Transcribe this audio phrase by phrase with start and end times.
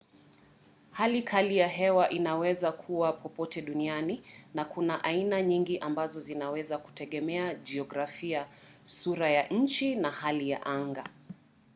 [0.91, 8.47] hali kali ya hewa inawezakuwa popote duniani na kuna aina nyingi ambazo zinaweza kutegemea jiografia
[8.83, 11.03] sura ya nchi na hali ya anga